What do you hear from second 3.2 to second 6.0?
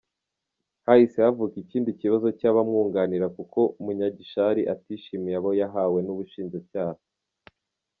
kuko Munyagishari atishimiye abo yahawe